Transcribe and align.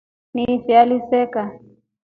Ni 0.33 0.45
fi 0.63 0.73
aliseka. 0.81 1.47